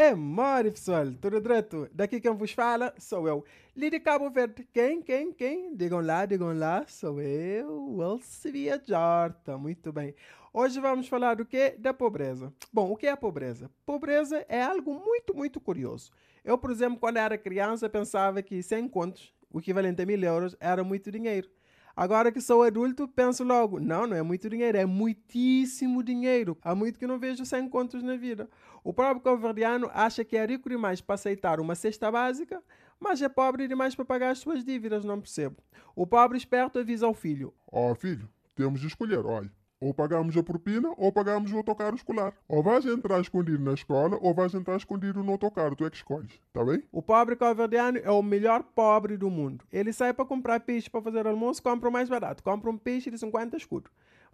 É 0.00 0.14
mole, 0.14 0.70
pessoal, 0.70 1.06
tudo 1.20 1.40
direto. 1.40 1.86
Daqui 1.92 2.20
quem 2.20 2.34
vos 2.34 2.52
fala 2.52 2.94
sou 2.98 3.28
eu. 3.28 3.44
Lídia 3.76 4.00
Cabo 4.00 4.30
Verde. 4.30 4.66
Quem, 4.72 5.02
quem, 5.02 5.32
quem? 5.32 5.76
Digam 5.76 6.00
lá, 6.00 6.24
digam 6.24 6.56
lá, 6.56 6.86
sou 6.88 7.20
eu, 7.20 7.98
Elcevia 8.00 8.80
Jorta. 8.82 9.58
Muito 9.58 9.92
bem. 9.92 10.14
Hoje 10.52 10.80
vamos 10.80 11.06
falar 11.06 11.34
do 11.34 11.44
que? 11.44 11.72
Da 11.78 11.92
pobreza. 11.92 12.52
Bom, 12.72 12.90
o 12.90 12.96
que 12.96 13.06
é 13.06 13.10
a 13.10 13.16
pobreza? 13.16 13.70
Pobreza 13.84 14.44
é 14.48 14.62
algo 14.62 14.94
muito, 14.94 15.34
muito 15.34 15.60
curioso. 15.60 16.10
Eu, 16.42 16.56
por 16.56 16.70
exemplo, 16.70 16.98
quando 16.98 17.18
era 17.18 17.36
criança, 17.36 17.88
pensava 17.88 18.42
que 18.42 18.62
100 18.62 18.88
contos 18.88 19.34
o 19.50 19.58
equivalente 19.58 20.00
a 20.00 20.06
mil 20.06 20.22
euros, 20.22 20.56
era 20.60 20.84
muito 20.84 21.10
dinheiro. 21.10 21.48
Agora 21.96 22.32
que 22.32 22.40
sou 22.40 22.62
adulto, 22.62 23.08
penso 23.08 23.44
logo: 23.44 23.80
não, 23.80 24.06
não 24.06 24.16
é 24.16 24.22
muito 24.22 24.48
dinheiro, 24.48 24.78
é 24.78 24.86
muitíssimo 24.86 26.02
dinheiro. 26.02 26.56
Há 26.62 26.74
muito 26.74 26.98
que 26.98 27.06
não 27.06 27.18
vejo 27.18 27.44
100 27.44 27.68
contos 27.68 28.02
na 28.02 28.16
vida. 28.16 28.48
O 28.82 28.92
próprio 28.92 29.20
converdiano 29.20 29.90
acha 29.92 30.24
que 30.24 30.36
é 30.36 30.46
rico 30.46 30.68
demais 30.68 31.00
para 31.00 31.14
aceitar 31.16 31.60
uma 31.60 31.74
cesta 31.74 32.10
básica, 32.10 32.62
mas 32.98 33.20
é 33.20 33.28
pobre 33.28 33.68
demais 33.68 33.94
para 33.94 34.04
pagar 34.04 34.30
as 34.30 34.38
suas 34.38 34.64
dívidas, 34.64 35.04
não 35.04 35.20
percebo. 35.20 35.56
O 35.94 36.06
pobre 36.06 36.38
esperto 36.38 36.78
avisa 36.78 37.06
ao 37.06 37.14
filho: 37.14 37.52
Ó 37.70 37.90
oh, 37.90 37.94
filho, 37.94 38.28
temos 38.54 38.80
de 38.80 38.86
escolher, 38.86 39.26
olha. 39.26 39.50
Ou 39.80 39.94
pagamos 39.94 40.36
a 40.36 40.42
propina 40.42 40.92
ou 40.98 41.10
pagamos 41.10 41.50
o 41.52 41.56
autocarro 41.56 41.96
escolar. 41.96 42.34
Ou 42.46 42.62
vais 42.62 42.84
entrar 42.84 43.20
escondido 43.20 43.64
na 43.64 43.72
escola 43.72 44.18
ou 44.20 44.34
vais 44.34 44.54
entrar 44.54 44.76
escondido 44.76 45.22
no 45.22 45.32
autocarro. 45.32 45.74
Tu 45.74 45.86
é 45.86 45.90
que 45.90 45.96
escolhes, 45.96 46.38
tá 46.52 46.62
bem? 46.62 46.82
O 46.92 47.00
pobre 47.00 47.34
calverdiano 47.34 47.98
é 47.98 48.10
o 48.10 48.22
melhor 48.22 48.62
pobre 48.62 49.16
do 49.16 49.30
mundo. 49.30 49.64
Ele 49.72 49.92
sai 49.92 50.12
para 50.12 50.26
comprar 50.26 50.60
peixe 50.60 50.90
para 50.90 51.00
fazer 51.00 51.26
almoço, 51.26 51.62
compra 51.62 51.88
o 51.88 51.92
mais 51.92 52.08
barato. 52.08 52.42
Compra 52.42 52.70
um 52.70 52.76
peixe 52.76 53.10
de 53.10 53.18
50 53.18 53.56
escudos 53.56 53.90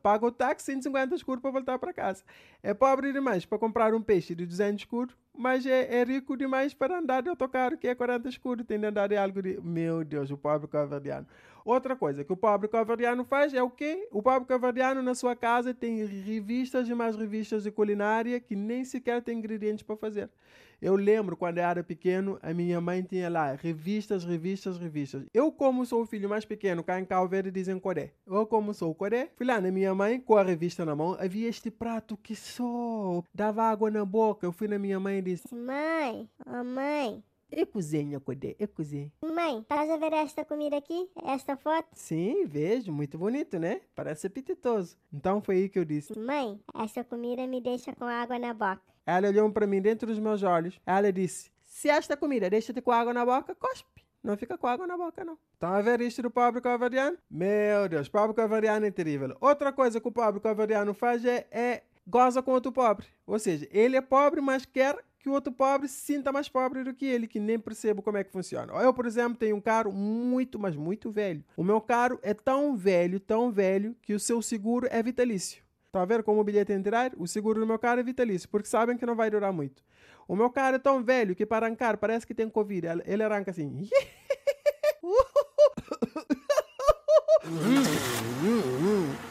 paga 0.06 0.24
o 0.24 0.30
táxi 0.30 0.66
150 0.66 1.16
escuros 1.16 1.42
para 1.42 1.50
voltar 1.50 1.80
para 1.80 1.92
casa. 1.92 2.22
É 2.62 2.72
pobre 2.72 3.12
demais 3.12 3.44
para 3.44 3.58
comprar 3.58 3.92
um 3.92 4.00
peixe 4.00 4.36
de 4.36 4.46
200 4.46 4.82
escuros, 4.82 5.16
mas 5.36 5.66
é, 5.66 6.00
é, 6.00 6.04
rico 6.04 6.36
demais 6.36 6.72
para 6.74 6.98
andar 6.98 7.22
de 7.22 7.28
autocarro, 7.28 7.76
que 7.76 7.86
é 7.86 7.94
40 7.94 8.28
escuros. 8.28 8.66
Tem 8.66 8.78
de 8.78 8.86
andar 8.86 9.08
de 9.08 9.16
algo 9.16 9.42
de. 9.42 9.60
Meu 9.62 10.04
Deus, 10.04 10.30
o 10.30 10.36
pobre 10.36 10.68
caverdiano. 10.68 11.26
Outra 11.64 11.96
coisa 11.96 12.22
que 12.22 12.32
o 12.32 12.36
pobre 12.36 12.68
caverdiano 12.68 13.24
faz 13.24 13.52
é 13.52 13.62
o 13.62 13.68
quê? 13.68 14.08
O 14.12 14.22
pobre 14.22 14.46
caverdiano 14.46 15.02
na 15.02 15.14
sua 15.14 15.34
casa 15.34 15.74
tem 15.74 16.04
revistas 16.04 16.88
e 16.88 16.94
mais 16.94 17.16
revistas 17.16 17.64
de 17.64 17.72
culinária 17.72 18.38
que 18.38 18.54
nem 18.54 18.84
sequer 18.84 19.20
tem 19.20 19.38
ingredientes 19.38 19.82
para 19.82 19.96
fazer. 19.96 20.30
Eu 20.80 20.94
lembro 20.94 21.36
quando 21.36 21.58
eu 21.58 21.64
era 21.64 21.82
pequeno, 21.82 22.38
a 22.42 22.52
minha 22.52 22.80
mãe 22.80 23.02
tinha 23.02 23.28
lá 23.28 23.52
revistas, 23.54 24.24
revistas, 24.24 24.78
revistas. 24.78 25.24
Eu, 25.32 25.50
como 25.50 25.86
sou 25.86 26.02
o 26.02 26.06
filho 26.06 26.28
mais 26.28 26.44
pequeno, 26.44 26.84
cá 26.84 27.00
em 27.00 27.04
Cabo 27.04 27.28
Verde 27.28 27.50
dizem 27.50 27.78
Coré. 27.78 28.12
Eu, 28.26 28.46
como 28.46 28.74
sou 28.74 28.90
o 28.90 28.94
Coré, 28.94 29.30
fui 29.36 29.46
lá 29.46 29.60
na 29.60 29.70
minha 29.70 29.94
mãe 29.94 30.20
com 30.20 30.36
a 30.36 30.42
revista 30.42 30.84
na 30.84 30.94
mão. 30.94 31.16
Havia 31.18 31.48
este 31.48 31.70
prato 31.70 32.16
que 32.16 32.34
só 32.34 33.22
dava 33.34 33.62
água 33.62 33.90
na 33.90 34.04
boca. 34.04 34.46
Eu 34.46 34.52
fui 34.52 34.68
na 34.68 34.78
minha 34.78 35.00
mãe 35.00 35.18
e 35.18 35.22
disse: 35.22 35.54
Mãe, 35.54 36.28
oh 36.46 36.64
mãe, 36.64 37.22
e 37.50 37.64
cozinha, 37.64 38.18
Codé, 38.18 38.56
e 38.58 38.66
cozinha. 38.66 39.10
Mãe, 39.22 39.60
estás 39.60 39.88
a 39.88 39.96
ver 39.96 40.12
esta 40.12 40.44
comida 40.44 40.76
aqui? 40.76 41.08
Esta 41.24 41.56
foto? 41.56 41.88
Sim, 41.94 42.44
vejo. 42.44 42.92
Muito 42.92 43.16
bonito, 43.16 43.58
né? 43.58 43.80
Parece 43.94 44.26
apetitoso. 44.26 44.96
Então 45.12 45.40
foi 45.40 45.56
aí 45.56 45.68
que 45.68 45.78
eu 45.78 45.84
disse. 45.84 46.18
Mãe, 46.18 46.60
esta 46.74 47.04
comida 47.04 47.46
me 47.46 47.60
deixa 47.60 47.94
com 47.94 48.04
água 48.04 48.38
na 48.38 48.52
boca. 48.52 48.95
Ela 49.06 49.28
olhou 49.28 49.50
para 49.52 49.66
mim 49.66 49.80
dentro 49.80 50.06
dos 50.06 50.18
meus 50.18 50.42
olhos. 50.42 50.80
Ela 50.84 51.12
disse: 51.12 51.50
Se 51.64 51.88
esta 51.88 52.16
comida 52.16 52.50
deixa-te 52.50 52.82
com 52.82 52.90
água 52.90 53.14
na 53.14 53.24
boca, 53.24 53.54
cospe. 53.54 54.04
Não 54.22 54.36
fica 54.36 54.58
com 54.58 54.66
água 54.66 54.88
na 54.88 54.96
boca, 54.96 55.24
não. 55.24 55.38
Estão 55.54 55.72
a 55.72 55.80
ver 55.80 56.00
isto 56.00 56.20
do 56.20 56.30
pobre 56.30 56.60
cavariano? 56.60 57.16
Meu 57.30 57.88
Deus, 57.88 58.08
pobre 58.08 58.34
cavariano 58.34 58.84
é 58.84 58.90
terrível. 58.90 59.36
Outra 59.40 59.72
coisa 59.72 60.00
que 60.00 60.08
o 60.08 60.12
pobre 60.12 60.40
cavariano 60.40 60.92
faz 60.92 61.24
é, 61.24 61.46
é 61.48 61.82
goza 62.04 62.42
com 62.42 62.50
outro 62.50 62.72
pobre. 62.72 63.06
Ou 63.24 63.38
seja, 63.38 63.68
ele 63.70 63.96
é 63.96 64.00
pobre, 64.00 64.40
mas 64.40 64.66
quer 64.66 64.98
que 65.20 65.28
o 65.28 65.32
outro 65.32 65.52
pobre 65.52 65.88
se 65.88 66.00
sinta 66.00 66.32
mais 66.32 66.48
pobre 66.48 66.84
do 66.84 66.94
que 66.94 67.04
ele, 67.04 67.26
que 67.26 67.40
nem 67.40 67.58
percebe 67.58 68.02
como 68.02 68.16
é 68.16 68.24
que 68.24 68.30
funciona. 68.30 68.72
Eu, 68.74 68.92
por 68.92 69.06
exemplo, 69.06 69.36
tenho 69.36 69.56
um 69.56 69.60
carro 69.60 69.92
muito, 69.92 70.58
mas 70.58 70.76
muito 70.76 71.10
velho. 71.10 71.44
O 71.56 71.64
meu 71.64 71.80
carro 71.80 72.18
é 72.22 72.32
tão 72.34 72.76
velho, 72.76 73.18
tão 73.18 73.50
velho, 73.50 73.96
que 74.02 74.14
o 74.14 74.20
seu 74.20 74.40
seguro 74.40 74.86
é 74.90 75.02
vitalício. 75.02 75.65
Está 75.96 76.02
a 76.02 76.06
ver 76.06 76.22
como 76.22 76.42
o 76.42 76.44
bilhete 76.44 76.74
entrar? 76.74 77.12
O 77.16 77.26
seguro 77.26 77.58
do 77.58 77.66
meu 77.66 77.78
carro 77.78 78.00
é 78.00 78.02
vitalício, 78.02 78.46
porque 78.50 78.68
sabem 78.68 78.98
que 78.98 79.06
não 79.06 79.16
vai 79.16 79.30
durar 79.30 79.50
muito. 79.50 79.82
O 80.28 80.36
meu 80.36 80.50
carro 80.50 80.76
é 80.76 80.78
tão 80.78 81.02
velho 81.02 81.34
que 81.34 81.46
para 81.46 81.64
arrancar 81.64 81.96
parece 81.96 82.26
que 82.26 82.34
tem 82.34 82.50
Covid. 82.50 83.02
Ele 83.06 83.22
arranca 83.22 83.50
assim. 83.50 83.88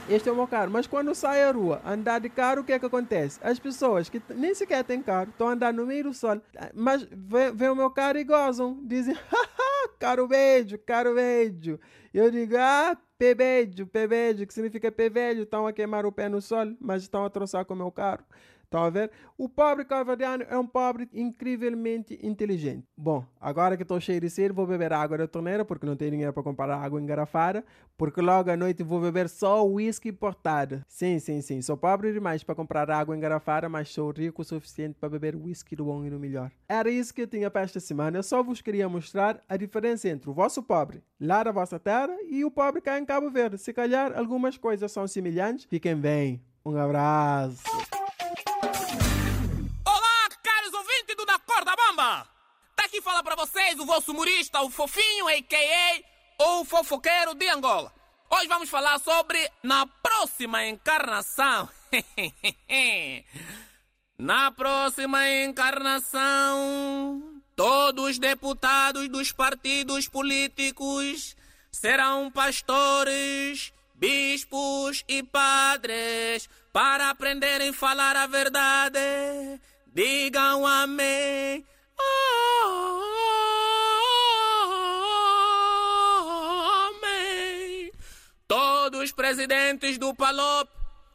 Este 0.09 0.27
é 0.27 0.31
o 0.31 0.35
meu 0.35 0.47
carro. 0.47 0.71
Mas 0.71 0.87
quando 0.87 1.13
sai 1.13 1.43
à 1.43 1.51
rua, 1.51 1.83
andar 1.85 2.17
de 2.17 2.29
carro, 2.29 2.61
o 2.61 2.63
que 2.63 2.73
é 2.73 2.79
que 2.79 2.85
acontece? 2.87 3.39
As 3.43 3.59
pessoas 3.59 4.09
que 4.09 4.19
nem 4.29 4.55
sequer 4.55 4.83
têm 4.83 5.03
carro 5.03 5.29
estão 5.29 5.49
andando 5.49 5.77
no 5.77 5.85
meio 5.85 6.05
do 6.05 6.15
sol, 6.15 6.41
mas 6.73 7.07
vê, 7.11 7.69
o 7.69 7.75
meu 7.75 7.91
carro 7.91 8.17
e 8.17 8.23
gozam. 8.23 8.79
Dizem, 8.81 9.15
caro 9.99 10.27
beijo, 10.27 10.79
caro 10.79 11.13
beijo. 11.13 11.79
Eu 12.11 12.31
digo, 12.31 12.55
ah, 12.57 12.97
pebejo, 13.17 13.87
pebejo, 13.87 14.45
que 14.45 14.53
significa 14.53 14.91
pevejo. 14.91 15.43
Estão 15.43 15.67
a 15.67 15.73
queimar 15.73 16.05
o 16.05 16.11
pé 16.11 16.29
no 16.29 16.41
sol, 16.41 16.75
mas 16.79 17.03
estão 17.03 17.25
a 17.25 17.29
troçar 17.29 17.65
com 17.65 17.73
o 17.73 17.77
meu 17.77 17.91
carro. 17.91 18.23
Estão 18.65 18.83
a 18.83 18.89
ver? 18.89 19.09
O 19.37 19.47
pobre 19.47 19.85
cavadiano 19.85 20.43
é 20.49 20.57
um 20.57 20.67
pobre 20.67 21.09
incrivelmente 21.13 22.19
inteligente. 22.21 22.85
Bom, 22.97 23.25
agora 23.39 23.77
que 23.77 23.83
estou 23.83 23.99
cheio 23.99 24.19
de 24.19 24.29
sede, 24.29 24.53
vou 24.53 24.67
beber 24.67 24.91
água 24.91 25.17
da 25.17 25.27
torneira, 25.27 25.63
porque 25.63 25.85
não 25.85 25.95
tenho 25.95 26.11
dinheiro 26.11 26.33
para 26.33 26.43
comprar 26.43 26.69
água 26.69 27.01
engarrafada, 27.01 27.63
porque 27.97 28.21
logo 28.21 28.49
à 28.51 28.57
noite 28.57 28.83
vou 28.83 28.99
beber 28.99 29.29
só 29.29 29.65
whisky 29.65 30.09
importado. 30.09 30.83
Sim, 30.87 31.19
sim, 31.19 31.41
sim. 31.41 31.61
Sou 31.61 31.77
pobre 31.77 32.11
demais 32.11 32.43
para 32.43 32.55
comprar 32.55 32.89
água 32.91 33.15
engarrafada, 33.15 33.69
mas 33.69 33.89
sou 33.89 34.11
rico 34.11 34.41
o 34.41 34.45
suficiente 34.45 34.97
para 34.99 35.09
beber 35.09 35.35
whisky 35.35 35.75
do 35.75 35.85
bom 35.85 36.05
e 36.05 36.09
do 36.09 36.19
melhor. 36.19 36.51
Era 36.67 36.89
isso 36.89 37.13
que 37.13 37.21
eu 37.21 37.27
tinha 37.27 37.49
para 37.49 37.61
esta 37.61 37.79
semana. 37.79 38.17
Eu 38.17 38.23
só 38.23 38.43
vos 38.43 38.61
queria 38.61 38.89
mostrar 38.89 39.41
a 39.47 39.55
diferença 39.55 40.09
entre 40.09 40.29
o 40.29 40.33
vosso 40.33 40.61
pobre 40.61 41.01
lá 41.19 41.43
da 41.43 41.51
vossa 41.51 41.79
terra 41.79 42.15
e 42.29 42.43
o 42.43 42.51
pobre 42.51 42.81
cá 42.81 42.99
em 42.99 43.05
Cabo 43.05 43.29
Verde. 43.29 43.57
Se 43.57 43.73
calhar 43.73 44.17
algumas 44.17 44.57
coisas 44.57 44.91
são 44.91 45.07
semelhantes. 45.07 45.65
Fiquem 45.65 45.95
bem. 45.95 46.41
Um 46.65 46.75
abraço. 46.77 47.63
Vocês 53.75 53.79
o 53.79 53.85
vosso 53.85 54.11
humorista, 54.11 54.61
o 54.61 54.69
fofinho, 54.69 55.27
a.k.a. 55.27 56.43
o 56.43 56.65
fofoqueiro 56.65 57.35
de 57.35 57.47
Angola. 57.49 57.93
Hoje 58.29 58.47
vamos 58.47 58.69
falar 58.69 58.99
sobre 58.99 59.37
na 59.61 59.85
próxima 59.85 60.65
encarnação. 60.65 61.69
na 64.17 64.51
próxima 64.51 65.29
encarnação, 65.43 67.41
todos 67.55 68.11
os 68.11 68.19
deputados 68.19 69.09
dos 69.09 69.31
partidos 69.31 70.07
políticos 70.07 71.35
serão 71.71 72.31
pastores, 72.31 73.73
bispos 73.93 75.03
e 75.07 75.21
padres 75.21 76.49
para 76.71 77.09
aprenderem 77.09 77.69
a 77.69 77.73
falar 77.73 78.15
a 78.15 78.27
verdade. 78.27 78.99
Digam. 79.87 80.65
Amém. 80.65 81.65
Presidentes 89.25 89.97
do 89.97 90.13
Palop 90.13 90.69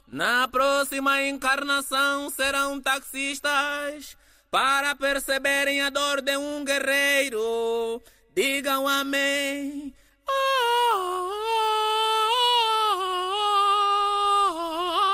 na 0.08 0.48
próxima 0.48 1.22
encarnação 1.22 2.28
serão 2.28 2.80
taxistas 2.80 4.16
para 4.50 4.96
perceberem 4.96 5.80
a 5.80 5.90
dor 5.90 6.20
de 6.20 6.36
um 6.36 6.64
guerreiro. 6.64 8.02
Digam 8.34 8.88
amém. 8.88 9.94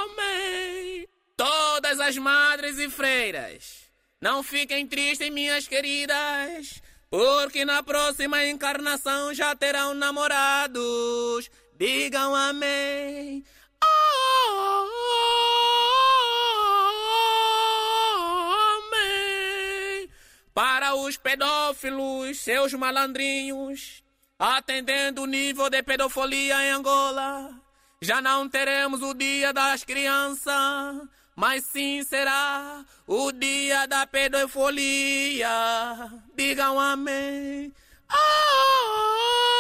Amém. 0.00 1.06
Todas 1.36 2.00
as 2.00 2.16
madres 2.16 2.78
e 2.78 2.88
freiras 2.88 3.90
não 4.18 4.42
fiquem 4.42 4.86
tristes, 4.86 5.28
minhas 5.28 5.68
queridas, 5.68 6.80
porque 7.10 7.62
na 7.66 7.82
próxima 7.82 8.42
encarnação 8.46 9.34
já 9.34 9.54
terão 9.54 9.92
namorados. 9.92 11.50
Digam 11.78 12.35
amém. 12.35 13.45
Amém. 18.80 20.11
Para 20.54 20.95
os 20.95 21.16
pedófilos, 21.16 22.40
seus 22.40 22.73
malandrinhos, 22.75 24.02
atendendo 24.38 25.23
o 25.23 25.26
nível 25.26 25.68
de 25.71 25.83
pedofilia 25.83 26.62
em 26.64 26.71
Angola, 26.71 27.50
já 28.00 28.21
não 28.21 28.49
teremos 28.49 29.02
o 29.02 29.14
dia 29.14 29.52
das 29.52 29.85
crianças 29.85 31.09
mas 31.37 31.64
sim 31.66 32.02
será 32.02 32.83
o 33.06 33.30
dia 33.30 33.87
da 33.87 34.06
pedofilia. 34.06 35.49
Digam 36.35 36.80
amém. 36.80 37.71
Amém. 38.09 39.55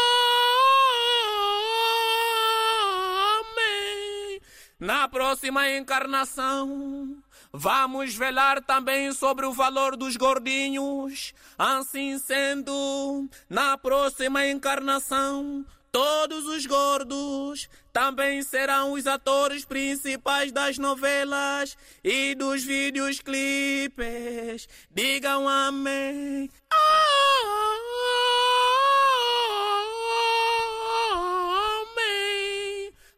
Na 4.78 5.08
próxima 5.08 5.70
encarnação, 5.70 7.16
vamos 7.50 8.14
velar 8.14 8.62
também 8.62 9.10
sobre 9.12 9.46
o 9.46 9.52
valor 9.52 9.96
dos 9.96 10.16
gordinhos. 10.16 11.32
Assim 11.56 12.18
sendo, 12.18 13.26
na 13.48 13.78
próxima 13.78 14.46
encarnação, 14.46 15.64
Todos 15.96 16.44
os 16.44 16.66
gordos 16.66 17.70
também 17.90 18.42
serão 18.42 18.92
os 18.92 19.06
atores 19.06 19.64
principais 19.64 20.52
das 20.52 20.76
novelas 20.76 21.74
e 22.04 22.34
dos 22.34 22.62
vídeos 22.62 23.20
clipes. 23.20 24.68
Digam 24.90 25.48
amém. 25.48 26.50
Amém. 26.70 27.65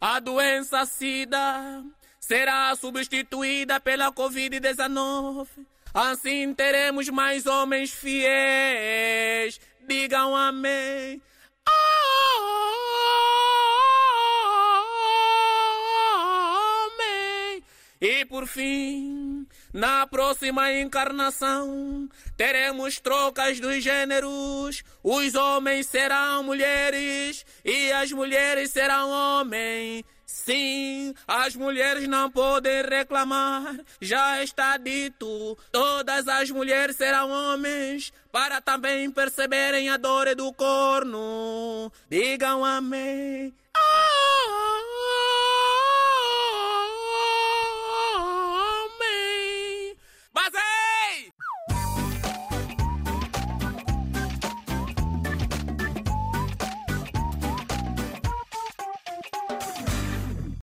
A 0.01 0.21
doença 0.21 0.87
SIDA 0.87 1.83
será 2.21 2.75
substituída 2.77 3.81
pela 3.81 4.13
Covid-19. 4.13 5.49
Assim 5.93 6.55
teremos 6.55 7.09
mais 7.09 7.47
homens 7.47 7.91
fiéis. 7.91 9.61
Digam 9.89 10.37
amém. 10.37 11.21
E 18.01 18.25
por 18.25 18.47
fim, 18.47 19.45
na 19.73 20.07
próxima 20.07 20.73
encarnação, 20.73 22.09
teremos 22.37 23.01
trocas 23.01 23.59
dos 23.59 23.83
gêneros. 23.83 24.85
Os 25.03 25.35
homens 25.35 25.87
serão 25.87 26.45
mulheres 26.45 27.45
e 27.65 27.91
as 27.91 28.13
mulheres 28.13 28.71
serão 28.71 29.11
homens. 29.11 30.05
Sim, 30.25 31.15
as 31.27 31.57
mulheres 31.57 32.07
não 32.07 32.31
podem 32.31 32.83
reclamar, 32.83 33.75
já 34.01 34.43
está 34.43 34.77
dito. 34.77 35.59
Todas 35.73 36.29
as 36.29 36.51
mulheres 36.51 36.97
serão 36.97 37.31
homens, 37.31 38.13
para 38.31 38.61
também 38.61 39.11
perceberem 39.11 39.89
a 39.89 39.97
dor 39.97 40.35
do 40.37 40.53
corno. 40.53 41.91
Digam 42.09 42.65
amém. 42.65 43.55